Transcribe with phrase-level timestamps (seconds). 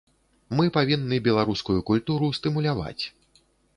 [0.59, 2.99] Мы павінны беларускую культуру стымуляваць.